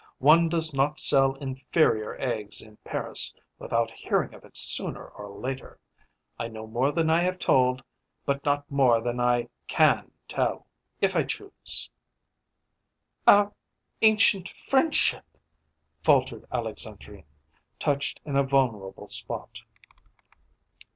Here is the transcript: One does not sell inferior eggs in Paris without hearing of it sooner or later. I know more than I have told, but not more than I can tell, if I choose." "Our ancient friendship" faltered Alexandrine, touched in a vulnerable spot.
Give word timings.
One 0.17 0.49
does 0.49 0.73
not 0.73 0.97
sell 0.97 1.35
inferior 1.35 2.19
eggs 2.19 2.59
in 2.59 2.77
Paris 2.77 3.35
without 3.59 3.91
hearing 3.91 4.33
of 4.33 4.43
it 4.43 4.57
sooner 4.57 5.05
or 5.07 5.29
later. 5.39 5.79
I 6.39 6.47
know 6.47 6.65
more 6.65 6.91
than 6.91 7.07
I 7.11 7.21
have 7.21 7.37
told, 7.37 7.83
but 8.25 8.43
not 8.43 8.71
more 8.71 8.99
than 8.99 9.19
I 9.19 9.47
can 9.67 10.11
tell, 10.27 10.65
if 11.01 11.15
I 11.15 11.21
choose." 11.21 11.87
"Our 13.27 13.53
ancient 14.01 14.49
friendship" 14.49 15.37
faltered 16.03 16.45
Alexandrine, 16.51 17.25
touched 17.77 18.19
in 18.25 18.35
a 18.35 18.43
vulnerable 18.43 19.07
spot. 19.07 19.61